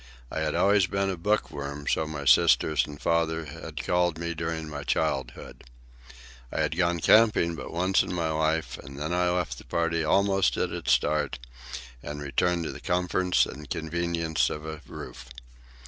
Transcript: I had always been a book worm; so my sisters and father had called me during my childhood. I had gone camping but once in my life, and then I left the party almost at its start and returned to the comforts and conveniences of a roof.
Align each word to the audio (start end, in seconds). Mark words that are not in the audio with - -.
I 0.31 0.39
had 0.39 0.55
always 0.55 0.87
been 0.87 1.11
a 1.11 1.15
book 1.15 1.51
worm; 1.51 1.85
so 1.85 2.07
my 2.07 2.25
sisters 2.25 2.87
and 2.87 2.99
father 2.99 3.45
had 3.45 3.85
called 3.85 4.17
me 4.17 4.33
during 4.33 4.67
my 4.67 4.81
childhood. 4.81 5.63
I 6.51 6.61
had 6.61 6.75
gone 6.75 7.01
camping 7.01 7.53
but 7.53 7.71
once 7.71 8.01
in 8.01 8.11
my 8.11 8.31
life, 8.31 8.79
and 8.79 8.97
then 8.97 9.13
I 9.13 9.29
left 9.29 9.59
the 9.59 9.63
party 9.63 10.03
almost 10.03 10.57
at 10.57 10.71
its 10.71 10.91
start 10.91 11.37
and 12.01 12.19
returned 12.19 12.63
to 12.63 12.71
the 12.71 12.79
comforts 12.81 13.45
and 13.45 13.69
conveniences 13.69 14.49
of 14.49 14.65
a 14.65 14.81
roof. 14.87 15.29